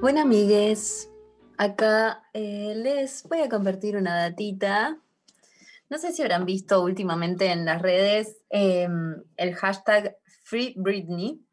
[0.00, 1.10] Bueno, amigues,
[1.56, 5.02] acá eh, les voy a compartir una datita.
[5.90, 11.44] No sé si habrán visto últimamente en las redes em, el hashtag Free Britney.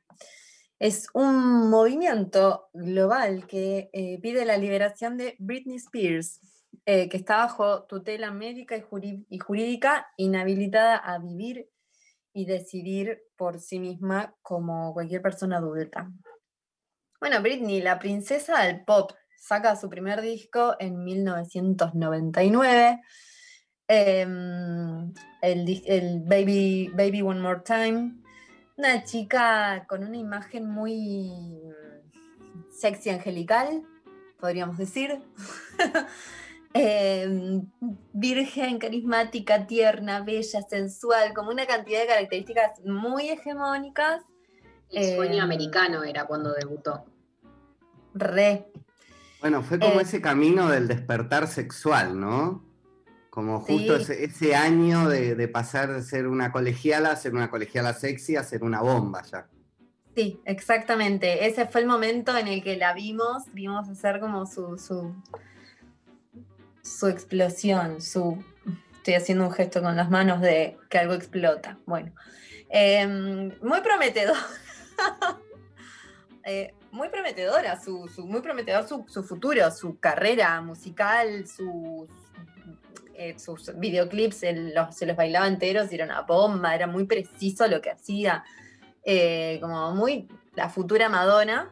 [0.78, 6.40] Es un movimiento global que eh, pide la liberación de Britney Spears,
[6.86, 11.68] eh, que está bajo tutela médica y jurídica, inhabilitada a vivir
[12.32, 16.12] y decidir por sí misma como cualquier persona adulta.
[17.26, 23.02] Bueno, Britney, la princesa del pop, saca su primer disco en 1999.
[23.88, 25.12] Em,
[25.42, 28.14] el, Baby, Baby One More Time.
[28.78, 31.32] Una chica con una imagen muy
[32.70, 33.82] sexy angelical,
[34.40, 35.20] podríamos decir.
[36.78, 37.72] Em,
[38.14, 44.22] virgen, carismática, tierna, bella, sensual, como una cantidad de características muy hegemónicas.
[44.92, 47.06] El sueño em, americano era cuando debutó.
[48.16, 48.72] Re.
[49.42, 52.66] Bueno, fue como eh, ese camino del despertar sexual, ¿no?
[53.30, 58.38] Como justo ese, año de, pasar de ser una colegiala a ser una colegiala sexy
[58.38, 59.48] a ser una bomba ya.
[60.16, 61.46] Sí, exactamente.
[61.46, 65.14] Ese fue el momento en el que la vimos, vimos hacer como su, su,
[66.82, 68.42] su explosión, su...
[68.96, 71.78] Estoy haciendo un gesto con las manos de que algo explota.
[71.86, 72.14] Bueno,
[72.70, 74.38] em, muy prometedor.
[76.46, 82.10] eh, muy prometedora, su, muy prometedor su, futuro, su carrera musical, sus,
[83.14, 87.92] eh, sus videoclips, se los bailaba enteros era una bomba, era muy preciso lo que
[87.92, 88.44] hacía,
[89.04, 91.72] eh, como muy la futura Madonna,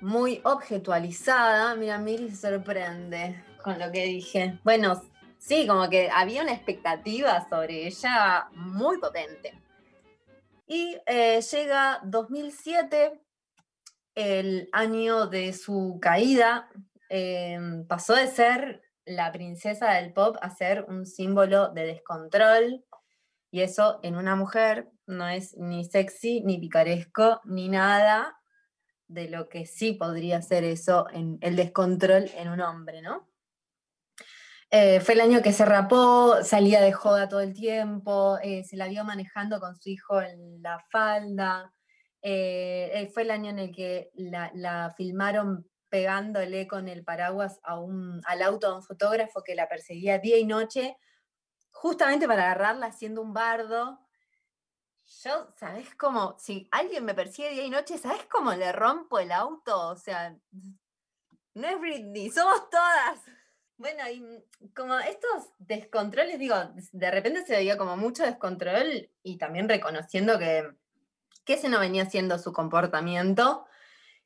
[0.00, 1.74] muy objetualizada.
[1.74, 4.58] Mira, Miri se sorprende con lo que dije.
[4.62, 5.02] Bueno,
[5.38, 9.58] sí, como que había una expectativa sobre ella muy potente.
[10.66, 13.20] Y eh, llega 2007,
[14.14, 16.68] el año de su caída,
[17.08, 22.84] em, pasó de ser la princesa del pop a ser un símbolo de descontrol.
[23.50, 28.36] Y eso en una mujer no es ni sexy, ni picaresco, ni nada
[29.08, 33.28] de lo que sí podría ser eso en el descontrol en un hombre, ¿no?
[34.72, 38.76] Eh, fue el año que se rapó, salía de joda todo el tiempo, eh, se
[38.76, 41.72] la vio manejando con su hijo en la falda,
[42.22, 48.42] eh, eh, fue el año en el que la, filmaron pegándole con el paraguas al
[48.42, 50.96] auto de un fotógrafo que la perseguía día y noche,
[51.72, 53.98] justamente para agarrarla haciendo un bardo.
[55.24, 56.36] Yo, ¿sabes cómo?
[56.38, 59.88] Si alguien me persigue día y noche, ¿sabes cómo le rompo el auto?
[59.88, 60.36] O sea,
[61.54, 63.20] no es Britney, somos todas.
[63.76, 64.22] Bueno, y
[64.74, 66.54] como estos descontroles, digo,
[66.92, 70.70] de repente se veía como mucho descontrol y también reconociendo que
[71.44, 73.66] que ese no venía siendo su comportamiento.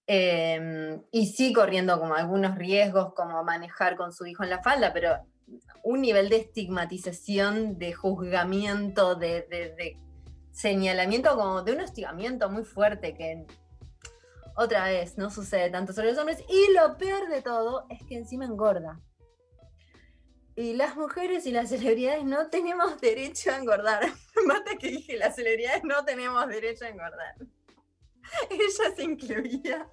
[0.07, 4.93] Em, y sí corriendo como algunos riesgos, como manejar con su hijo en la falda,
[4.93, 5.17] pero
[5.83, 9.99] un nivel de estigmatización, de juzgamiento, de,
[10.53, 13.47] señalamiento, como de un hostigamiento muy fuerte que
[14.57, 16.45] otra vez no sucede tanto sobre los hombres.
[16.49, 19.01] Y lo peor de todo es que encima engorda.
[20.57, 24.03] Y las mujeres y las celebridades no tenemos derecho a engordar.
[24.47, 27.35] Mata que dije, las celebridades no tenemos derecho a engordar.
[28.51, 29.89] Ella se incluía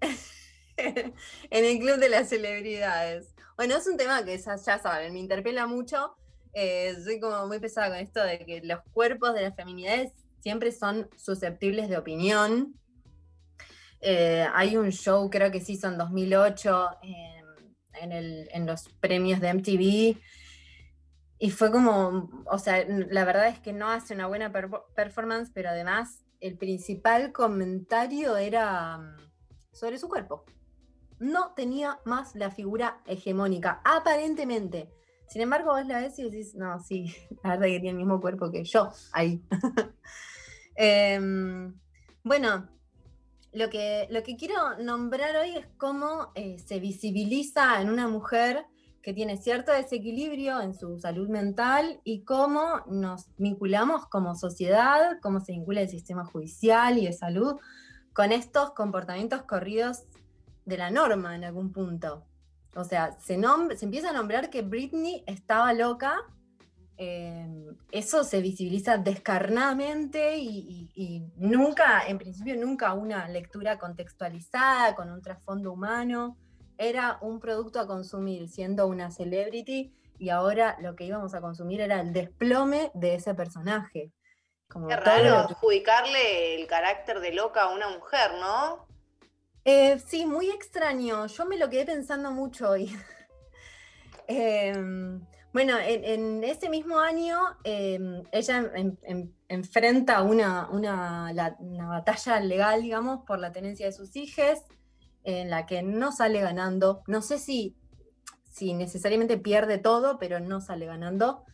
[0.76, 1.14] en
[1.50, 3.34] el club de las celebridades.
[3.56, 6.16] Bueno, es un tema que ya, saben, me interpela mucho.
[6.52, 10.72] Eh, soy como muy pesada con esto de que los cuerpos de las feminidades siempre
[10.72, 12.74] son susceptibles de opinión.
[14.00, 16.88] Eh, hay un show, creo que sí, son 2008
[18.00, 20.20] en, los premios de MTV.
[21.40, 24.52] Y fue como, o sea, la verdad es que no hace una buena
[24.94, 29.16] performance, pero además el principal comentario era mm,
[29.72, 30.44] sobre su cuerpo.
[31.18, 34.92] No tenía más la figura hegemónica, aparentemente.
[35.28, 38.20] Sin embargo, vos la ves y decís, no, sí, la verdad que tiene el mismo
[38.20, 39.42] cuerpo que yo, ahí.
[40.80, 41.76] Em,
[42.22, 42.68] bueno,
[43.52, 48.66] lo que, lo que quiero nombrar hoy es cómo eh, se visibiliza en una mujer
[49.02, 55.40] que tiene cierto desequilibrio en su salud mental y cómo nos vinculamos como sociedad, cómo
[55.40, 57.56] se vincula el sistema judicial y de salud
[58.12, 60.02] con estos comportamientos corridos
[60.66, 62.26] de la norma en algún punto.
[62.74, 63.40] O sea, se,
[63.76, 66.16] se empieza a nombrar que Britney estaba loca
[67.00, 75.22] Em, eso se visibiliza descarnadamente y, nunca, en principio, nunca una lectura contextualizada con un
[75.22, 76.36] trasfondo humano.
[76.76, 81.80] Era un producto a consumir siendo una celebrity y ahora lo que íbamos a consumir
[81.80, 84.10] era el desplome de ese personaje.
[84.66, 88.88] Como Qué raro adjudicarle el carácter de loca a una mujer, ¿no?
[89.64, 91.26] Eh, sí, muy extraño.
[91.26, 92.92] Yo me lo quedé pensando mucho hoy.
[94.30, 98.70] Em, bueno, en, ese mismo año em, ella
[99.48, 101.56] enfrenta una, una,
[101.88, 104.60] batalla legal, digamos, por la tenencia de sus hijos,
[105.24, 107.02] en la que no sale ganando.
[107.06, 107.76] No sé si,
[108.50, 111.44] si necesariamente pierde todo, pero no sale ganando.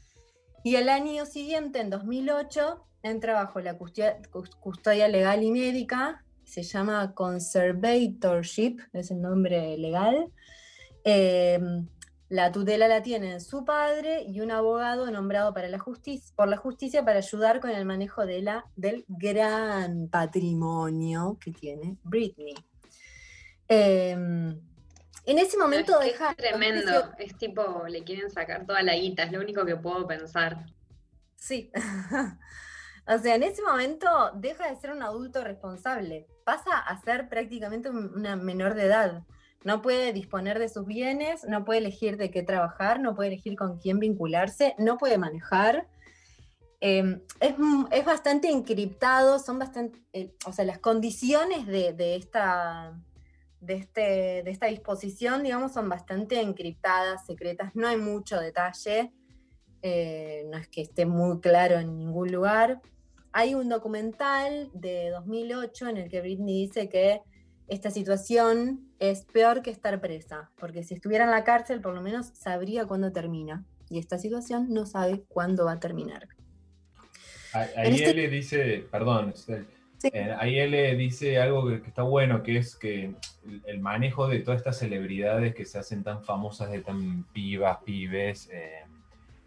[0.64, 7.14] Y el año siguiente, en 2008, entra bajo la custodia, legal y médica, se llama
[7.14, 10.32] Conservatorship, es el nombre legal.
[11.04, 11.86] Em,
[12.34, 16.56] la tutela la tienen su padre y un abogado nombrado para la justicia, por la
[16.56, 22.54] justicia para ayudar con el manejo de la, del gran patrimonio que tiene Britney.
[23.68, 24.60] Em,
[25.26, 26.30] en ese momento es deja.
[26.30, 30.04] Es tremendo, es tipo, le quieren sacar toda la guita, es lo único que puedo
[30.04, 30.66] pensar.
[31.36, 31.70] Sí.
[33.06, 37.90] o sea, en ese momento deja de ser un adulto responsable, pasa a ser prácticamente
[37.90, 39.22] una menor de edad.
[39.64, 43.56] No puede disponer de sus bienes, no puede elegir de qué trabajar, no puede elegir
[43.56, 45.88] con quién vincularse, no puede manejar.
[46.80, 52.94] Em, es, bastante encriptado, son bastante, eh, o sea, las condiciones de, de esta
[53.64, 54.00] de, este,
[54.44, 59.12] de esta disposición, digamos, son bastante encriptadas, secretas, no hay mucho detalle,
[59.82, 62.80] eh, no es que esté muy claro en ningún lugar.
[63.32, 67.22] Hay un documental de 2008 en el que Britney dice que
[67.66, 72.02] esta situación es peor que estar presa, porque si estuviera en la cárcel por lo
[72.02, 76.28] menos sabría cuándo termina, y esta situación no sabe cuándo va a terminar.
[77.52, 79.32] Ahí este él le dice, perdón,
[80.12, 83.14] eh, ahí él le dice algo que, está bueno, que es que
[83.66, 88.50] el, manejo de todas estas celebridades que se hacen tan famosas, de tan pibas, pibes,
[88.52, 88.82] eh,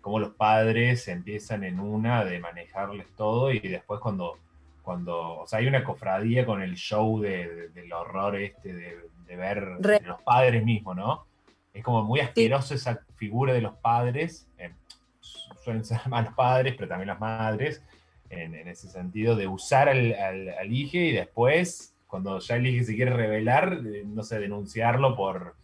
[0.02, 4.38] como los padres empiezan en una de manejarles todo y después cuando,
[4.88, 10.22] cuando, o sea, hay una cofradía con el show del horror este de, ver los
[10.24, 11.26] padres mismos, ¿no?
[11.74, 14.72] Es como muy asqueroso esa figura de los padres, eh,
[15.20, 17.84] suelen ser más los padres, pero también las madres,
[18.30, 22.96] en, ese sentido de usar al, al, hijo y después, cuando ya el hijo se
[22.96, 25.58] quiere revelar, no sé, denunciarlo por,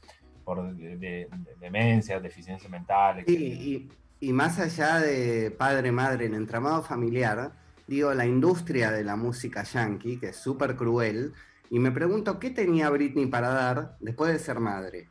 [0.43, 1.29] por de,
[1.61, 3.23] demencia, deficiencia mental.
[3.25, 3.89] Y,
[4.19, 9.63] y, más allá de padre, madre, el entramado familiar, digo, la industria de la música
[9.63, 11.33] yankee, que es súper cruel,
[11.69, 15.09] y me pregunto qué tenía Britney para dar después de ser madre.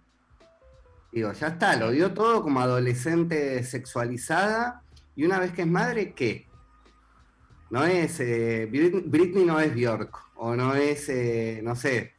[1.11, 4.83] Digo, ya está, lo dio todo como adolescente sexualizada,
[5.15, 6.47] y una vez que es madre, ¿qué?
[7.71, 12.15] No es, eh, Britney no es Bjork, o no es, eh, no sé,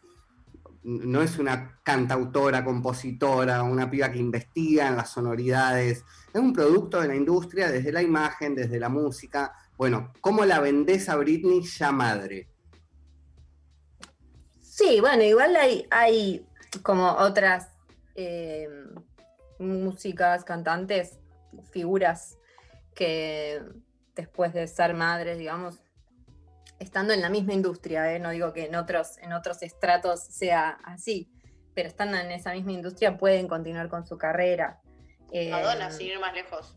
[0.84, 6.04] no es una cantautora, compositora, una piba que investiga en las sonoridades.
[6.34, 9.54] Es un producto de la industria desde la imagen, desde la música.
[9.78, 12.48] Bueno, ¿cómo la vendés a Britney ya madre?
[14.62, 16.46] Sí, bueno, igual hay, hay
[16.82, 17.70] como otras
[18.16, 18.68] eh,
[19.60, 21.20] músicas, cantantes,
[21.72, 22.38] figuras
[22.96, 23.62] que
[24.16, 25.80] después de ser madres, digamos,
[26.80, 28.20] estando en la misma industria, ¿eh?
[28.20, 31.30] no digo que en otros, en otros estratos sea así,
[31.74, 34.82] pero estando en esa misma industria pueden continuar con su carrera.
[35.32, 36.76] Eh, Madonna, sin ir más lejos.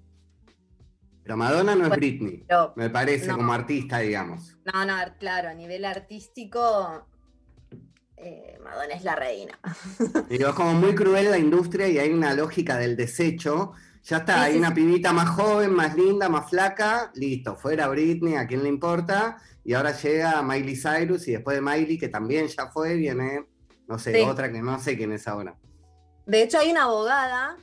[1.26, 2.46] Pero Madonna no es Britney,
[2.76, 4.56] me parece, como artista, digamos.
[4.73, 7.05] No, no, claro, a nivel artístico,
[8.17, 9.59] eh, Madonna es la reina.
[10.30, 13.73] Digo, es como muy cruel la industria y hay una lógica del desecho
[14.06, 18.47] ya está, hay una pibita más joven, más linda, más flaca, listo, fuera Britney, a
[18.47, 22.68] quién le importa, y ahora llega Miley Cyrus y después de Miley, que también ya
[22.68, 23.47] fue, viene,
[23.88, 25.56] no sé, otra que no sé quién es ahora.
[26.25, 27.56] De hecho, hay una abogada,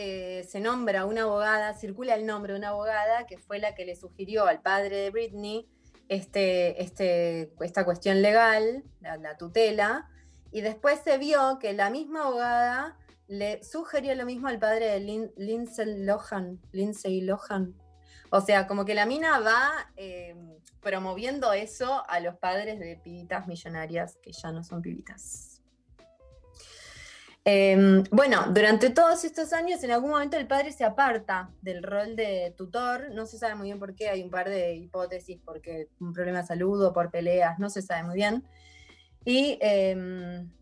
[0.00, 3.84] eh, se nombra una abogada, circula el nombre de una abogada que fue la que
[3.84, 5.68] le sugirió al padre de Britney
[6.08, 10.08] este, este, esta cuestión legal, la tutela,
[10.52, 15.30] y después se vio que la misma abogada le sugirió lo mismo al padre de
[15.36, 17.74] Lindsay Lohan, Lindsay Lohan.
[18.30, 20.36] O sea, como que la mina va eh,
[20.80, 25.57] promoviendo eso a los padres de pibitas millonarias que ya no son pibitas.
[27.50, 32.14] Em, bueno, durante todos estos años, en algún momento el padre se aparta del rol
[32.14, 33.10] de tutor.
[33.14, 36.42] No se sabe muy bien por qué, hay un par de hipótesis, porque un problema
[36.42, 38.44] de salud o por peleas, no se sabe muy bien.
[39.24, 40.52] Y em,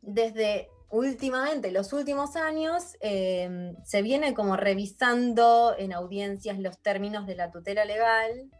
[0.00, 7.34] desde últimamente, los últimos años, em, se viene como revisando en audiencias los términos de
[7.34, 8.50] la tutela legal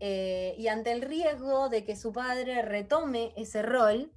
[0.00, 4.12] eh, y ante el riesgo de que su padre retome ese rol,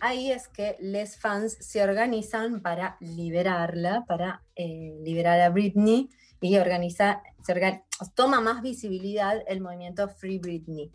[0.00, 6.56] ahí es que les fans se organizan para liberarla, para eh, liberar a Britney y
[6.58, 7.22] organiza,
[8.14, 10.92] toma más visibilidad el movimiento Free Britney.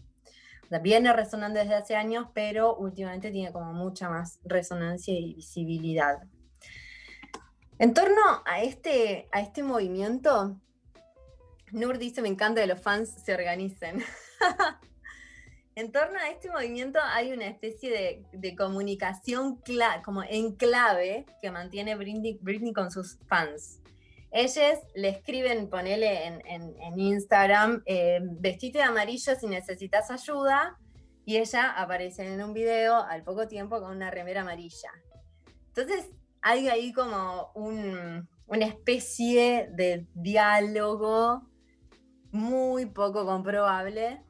[0.82, 6.24] viene resonando desde hace años, pero últimamente tiene como mucha más resonancia y visibilidad.
[7.80, 10.58] En torno a este, a este movimiento,
[11.72, 14.04] Nur dice, me encanta que los fans se organicen.
[15.76, 19.60] en torno a este movimiento hay una especie de, comunicación
[20.04, 23.80] como en clave que mantiene Britney, con sus fans.
[24.32, 30.78] Ellos le escriben, ponele en, Instagram, eh, vestite de amarillo si necesitas ayuda,
[31.26, 34.92] y ella aparece en un video al poco tiempo con una remera amarilla.
[35.68, 36.10] Entonces,
[36.42, 41.48] hay ahí como una especie de diálogo
[42.32, 44.22] muy poco comprobable.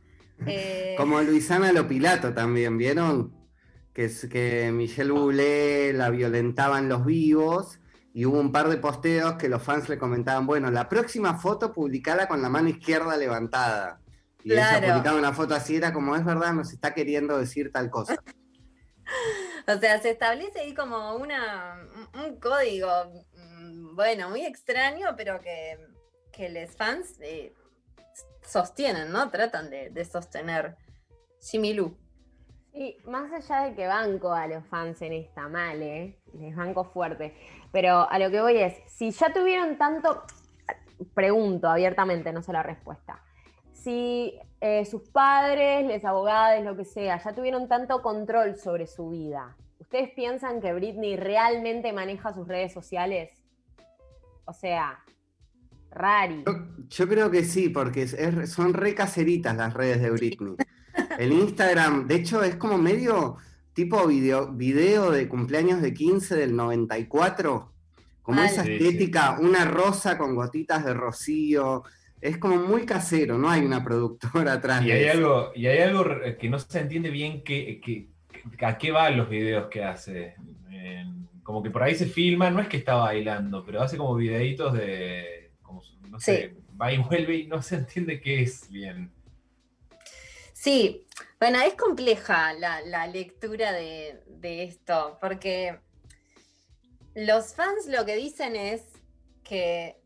[0.47, 3.33] Eh, como Luisana Lopilato también, ¿vieron?
[3.93, 7.79] Que, es, que Michelle Bublé la violentaban los vivos
[8.13, 11.73] y hubo un par de posteos que los fans le comentaban, bueno, la próxima foto
[11.73, 13.99] publicada con la mano izquierda levantada.
[14.43, 17.89] Y ella publicaba una foto así, era como, es verdad, nos está queriendo decir tal
[17.89, 18.15] cosa.
[19.67, 22.89] o sea, se establece ahí como una, un código,
[23.35, 25.77] mm, bueno, muy extraño, pero que,
[26.31, 27.53] que los fans eh,
[28.45, 29.29] sostienen, ¿no?
[29.29, 30.77] Tratan de, sostener.
[31.39, 31.97] Similú.
[32.73, 36.17] Y más allá de que banco a los fans en esta mal, ¿eh?
[36.33, 37.35] les banco fuerte,
[37.71, 40.23] pero a lo que voy es, si ya tuvieron tanto,
[41.13, 43.21] pregunto abiertamente, no sé la respuesta,
[43.71, 49.09] si eh, sus padres, les abogados, lo que sea, ya tuvieron tanto control sobre su
[49.09, 53.43] vida, ¿ustedes piensan que Britney realmente maneja sus redes sociales?
[54.45, 55.02] O sea,
[55.93, 56.43] Rari.
[56.89, 58.07] Yo, creo que sí, porque
[58.47, 60.55] son re caseritas las redes de Britney.
[61.19, 63.37] El Instagram, de hecho, es como medio
[63.73, 67.71] tipo video, video de cumpleaños de 15 del 94.
[68.21, 71.83] Como esa estética, una rosa con gotitas de rocío.
[72.21, 74.85] Es como muy casero, no hay una productora atrás.
[74.85, 76.05] Y hay, algo, y hay algo
[76.39, 78.09] que no se entiende bien que,
[78.61, 80.35] a qué van los videos que hace.
[81.43, 84.73] como que por ahí se filma, no es que está bailando, pero hace como videitos
[84.73, 85.42] de
[86.13, 89.11] no sé, va y vuelve y no se entiende qué es bien.
[90.53, 91.07] Sí,
[91.39, 94.21] bueno, es compleja la, lectura de,
[94.63, 95.79] esto, porque
[97.15, 98.83] los fans lo que dicen es
[99.43, 99.99] que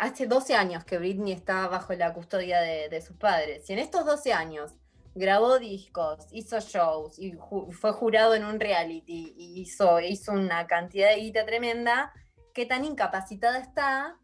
[0.00, 4.04] hace 12 años que Britney está bajo la custodia de, sus padres, y en estos
[4.04, 4.72] 12 años
[5.14, 7.34] grabó discos, hizo shows, y
[7.70, 12.12] fue jurado en un reality, y hizo, hizo una cantidad de guita tremenda,
[12.52, 14.18] qué tan incapacitada está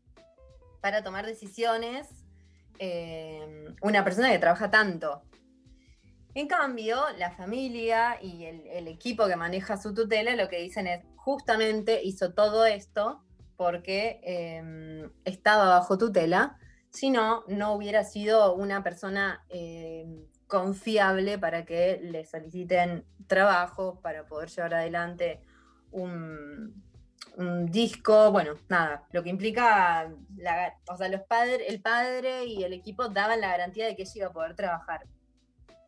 [0.80, 2.08] para tomar decisiones
[2.78, 5.23] eh, una persona que trabaja tanto.
[6.35, 11.04] En cambio, la familia y el, equipo que maneja su tutela lo que dicen es,
[11.16, 13.25] justamente hizo todo esto
[13.56, 16.56] porque eh, estaba bajo tutela,
[16.90, 20.06] si no, no hubiera sido una persona eh,
[20.47, 25.40] confiable para que le soliciten trabajo, para poder llevar adelante
[25.90, 26.88] un,
[27.38, 30.12] un disco, bueno, nada, lo que implica,
[30.90, 34.12] o sea, los padres, el padre y el equipo daban la garantía de que ella
[34.16, 35.07] iba a poder trabajar.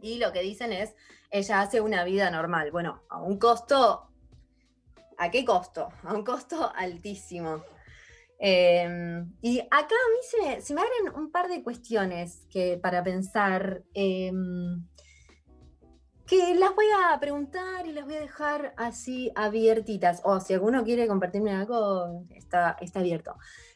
[0.00, 0.94] Y lo que dicen es,
[1.30, 2.70] ella hace una vida normal.
[2.70, 4.08] Bueno, a un costo,
[5.18, 5.88] ¿a qué costo?
[6.04, 7.64] A un costo altísimo.
[8.38, 13.82] Em, y acá a mí se me, abren un par de cuestiones que, para pensar.
[13.92, 14.86] Em,
[16.30, 20.20] que las voy a preguntar y las voy a dejar así abiertitas.
[20.22, 23.34] O si alguno quiere compartirme algo, está, está abierto.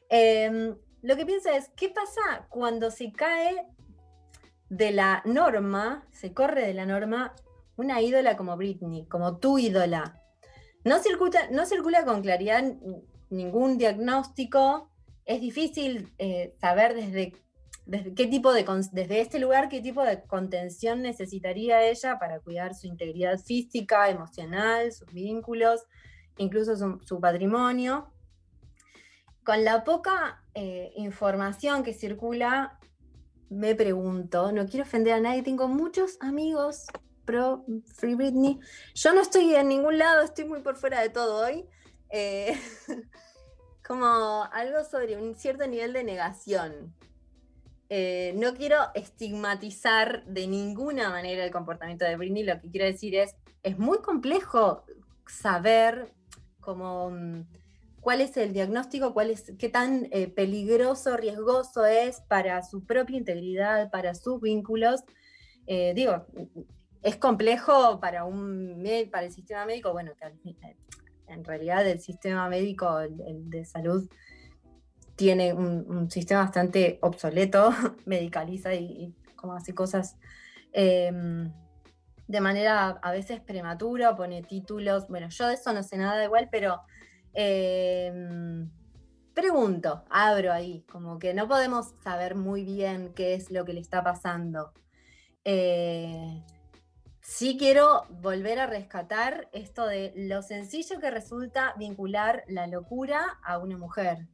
[0.08, 3.66] Em, lo que pienso es, ¿qué pasa cuando se cae
[4.68, 7.34] de la norma, se corre de la norma,
[7.74, 10.22] una ídola como Britney, como tu ídola?
[10.84, 12.62] No circula, no circula con claridad
[13.30, 14.92] ningún diagnóstico,
[15.24, 17.32] es difícil eh, saber desde
[17.86, 22.74] desde, qué tipo de, desde este lugar, qué tipo de contención necesitaría ella para cuidar
[22.74, 25.84] su integridad física, emocional, sus vínculos,
[26.38, 28.10] incluso su, patrimonio.
[29.44, 32.78] Con la poca eh, información que circula,
[33.50, 36.86] me pregunto, no quiero ofender a nadie, tengo muchos amigos
[37.24, 37.64] pro
[37.96, 38.58] Free Britney.
[38.94, 41.66] Yo no estoy en ningún lado, estoy muy por fuera de todo hoy.
[42.10, 42.58] Eh,
[43.86, 46.94] como algo sobre un cierto nivel de negación.
[47.90, 53.14] Eh, no quiero estigmatizar de ninguna manera el comportamiento de Britney, lo que quiero decir
[53.14, 54.84] es, es muy complejo
[55.26, 56.12] saber
[56.60, 57.42] cómo, mm,
[58.00, 63.18] cuál es el diagnóstico, cuál es, qué tan eh, peligroso, riesgoso es para su propia
[63.18, 65.02] integridad, para sus vínculos.
[65.66, 66.26] Eh, digo,
[67.02, 70.12] es complejo para, un, para el sistema médico, bueno,
[71.26, 74.08] en realidad el sistema médico de salud
[75.16, 77.70] tiene un, sistema bastante obsoleto,
[78.06, 80.16] medicaliza y, como hace cosas
[80.72, 81.52] em,
[82.26, 86.48] de manera a veces prematura, pone títulos, bueno, yo de eso no sé nada igual,
[86.50, 86.80] pero
[87.34, 88.70] em,
[89.34, 93.80] pregunto, abro ahí, como que no podemos saber muy bien qué es lo que le
[93.80, 94.72] está pasando.
[95.44, 96.42] Eh,
[97.20, 103.58] sí quiero volver a rescatar esto de lo sencillo que resulta vincular la locura a
[103.58, 104.28] una mujer,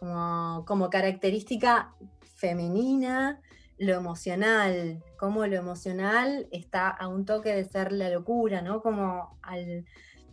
[0.00, 3.40] como, como característica femenina,
[3.78, 8.82] lo emocional, como lo emocional está a un toque de ser la locura, ¿no?
[8.82, 9.38] Como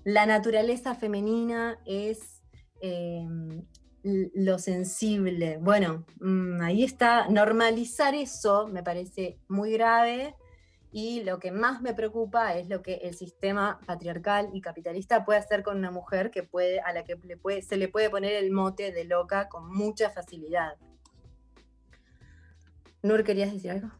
[0.03, 2.41] la naturaleza femenina es
[2.81, 3.63] em,
[4.03, 5.59] lo sensible.
[5.61, 10.35] Bueno, mm, ahí está, normalizar eso me parece muy grave
[10.99, 15.37] y lo que más me preocupa es lo que el sistema patriarcal y capitalista puede
[15.37, 17.15] hacer con una mujer que puede, a la que
[17.61, 20.75] se le puede poner el mote de loca con mucha facilidad.
[23.03, 23.91] Nur, ¿querías decir algo?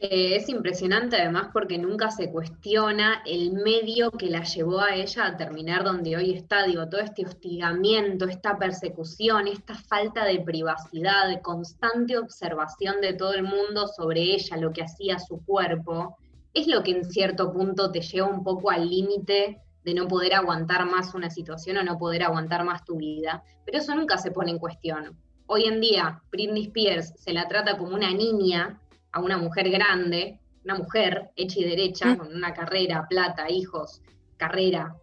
[0.00, 5.36] Es impresionante además porque nunca se cuestiona el medio que la llevó a ella a
[5.36, 11.40] terminar donde hoy está, digo, todo este hostigamiento, esta persecución, esta falta de privacidad, de
[11.40, 16.16] constante observación de todo el mundo sobre ella, lo que hacía su cuerpo,
[16.52, 20.34] es lo que en cierto punto te lleva un poco al límite de no poder
[20.34, 24.30] aguantar más una situación o no poder aguantar más tu vida, pero eso nunca se
[24.30, 25.16] pone en cuestión.
[25.46, 28.80] Hoy en día, Britney Spears se la trata como una niña,
[29.16, 32.16] a una mujer grande, una mujer hecha y derecha, mm.
[32.18, 34.02] con una carrera, plata, hijos,
[34.36, 34.94] carrera,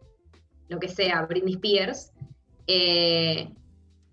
[0.70, 2.12] lo que sea, Britney Spears,
[2.68, 3.50] eh,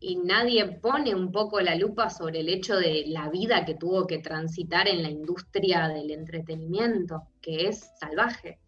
[0.00, 4.06] y nadie pone un poco la lupa sobre el hecho de la vida que tuvo
[4.06, 8.58] que transitar en la industria del entretenimiento, que es salvaje.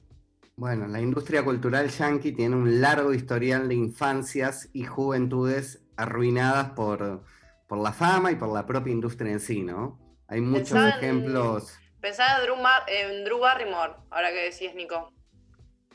[0.56, 7.24] Bueno, la industria cultural yankee tiene un largo historial de infancias y juventudes arruinadas por,
[7.66, 10.01] por la fama y por la propia industria en sí, ¿no?
[10.28, 11.78] Hay muchos ejemplos.
[12.00, 12.38] Pensaba
[12.88, 15.12] en Drew, Barrymore, ahora que decías, Nico.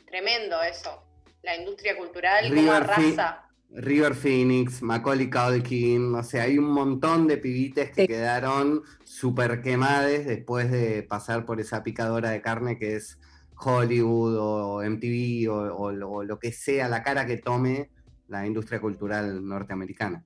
[0.06, 1.04] Tremendo eso.
[1.42, 3.44] La industria cultural River como arrasa.
[3.70, 10.24] River Phoenix, Macaulay Culkin, o sea, hay un montón de pibites que quedaron súper quemadas
[10.24, 13.18] después de pasar por esa picadora de carne que es
[13.60, 17.90] Hollywood o MTV o lo que sea, la cara que tome
[18.28, 20.24] la industria cultural norteamericana.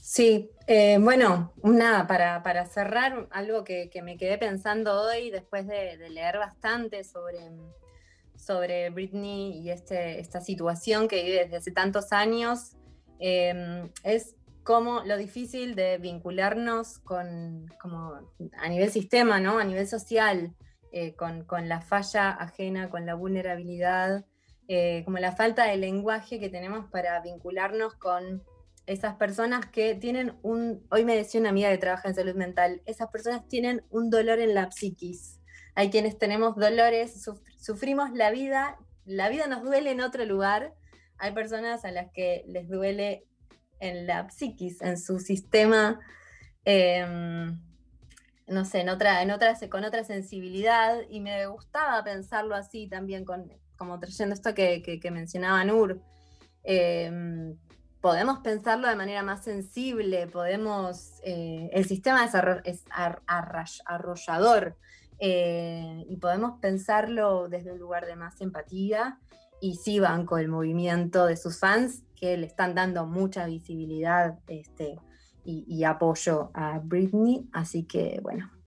[0.00, 6.38] Sí, eh, bueno, nada, para, cerrar, algo que, me quedé pensando hoy después de, leer
[6.38, 7.50] bastante sobre,
[8.36, 12.78] sobre Britney y este, esta situación que vive desde hace tantos años,
[13.18, 19.58] em, es como lo difícil de vincularnos con, como a nivel sistema, ¿no?
[19.58, 20.54] a nivel social,
[20.90, 24.24] eh, con, la falla ajena, con la vulnerabilidad,
[24.68, 28.42] eh, como la falta de lenguaje que tenemos para vincularnos con
[28.86, 32.82] esas personas que tienen un, hoy me decía una amiga que trabaja en salud mental,
[32.86, 35.40] esas personas tienen un dolor en la psiquis.
[35.74, 37.24] Hay quienes tenemos dolores,
[37.58, 40.74] sufrimos la vida, la vida nos duele en otro lugar.
[41.18, 43.24] Hay personas a las que les duele
[43.80, 46.00] en la psiquis, en su sistema,
[46.64, 47.58] em,
[48.46, 51.00] no sé, en otra, en otra, con otra sensibilidad.
[51.08, 56.02] Y me gustaba pensarlo así también, con, como trayendo esto que, que, mencionaba Nur.
[56.64, 57.56] Em,
[58.02, 62.28] podemos pensarlo de manera más sensible, podemos, eh, el sistema
[62.64, 62.84] es,
[63.86, 64.76] arrollador
[65.20, 69.20] eh, y podemos pensarlo desde un lugar de más empatía
[69.60, 74.98] y sí banco el movimiento de sus fans que le están dando mucha visibilidad este,
[75.44, 78.52] y apoyo a Britney, así que bueno,